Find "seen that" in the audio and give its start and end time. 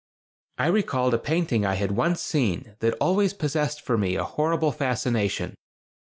2.23-2.97